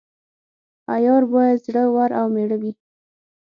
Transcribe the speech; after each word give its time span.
عیار 0.93 1.23
باید 1.33 1.57
زړه 1.65 1.83
ور 1.95 2.11
او 2.19 2.25
میړه 2.35 2.57
وي. 2.61 2.71